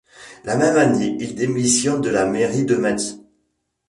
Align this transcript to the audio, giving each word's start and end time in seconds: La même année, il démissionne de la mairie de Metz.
La 0.45 0.57
même 0.57 0.77
année, 0.77 1.15
il 1.19 1.35
démissionne 1.35 2.01
de 2.01 2.09
la 2.09 2.25
mairie 2.25 2.65
de 2.65 2.75
Metz. 2.75 3.19